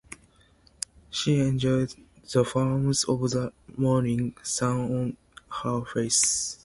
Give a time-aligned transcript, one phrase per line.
[1.11, 1.93] She enjoyed
[2.23, 5.17] the warmth of the morning sun on
[5.61, 6.57] her face.